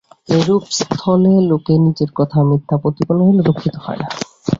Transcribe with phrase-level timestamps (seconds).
[0.29, 4.07] এইরূপ স্থলে লোকে নিজের কথা মিথ্যা প্রতিপন্ন হইলে দুঃখিত হয় না।